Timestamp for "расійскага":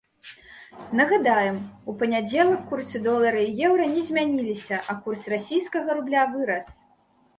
5.35-5.89